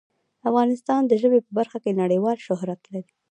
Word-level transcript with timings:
افغانستان 0.49 1.01
د 1.07 1.13
ژبې 1.21 1.39
په 1.45 1.51
برخه 1.57 1.77
کې 1.83 1.99
نړیوال 2.01 2.37
شهرت 2.47 2.81
لري. 2.93 3.11